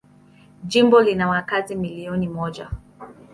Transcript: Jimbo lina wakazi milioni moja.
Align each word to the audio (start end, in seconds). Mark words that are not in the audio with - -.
Jimbo 0.63 0.99
lina 1.01 1.27
wakazi 1.27 1.75
milioni 1.75 2.27
moja. 2.29 2.69